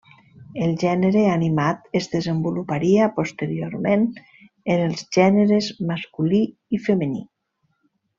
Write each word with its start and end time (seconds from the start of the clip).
El 0.67 0.71
gènere 0.83 1.19
animat 1.33 1.83
es 1.99 2.07
desenvoluparia 2.13 3.09
posteriorment 3.19 4.07
en 4.77 4.81
els 4.89 5.03
gèneres 5.19 5.69
masculí 5.91 6.41
i 6.79 6.85
femení. 6.87 7.23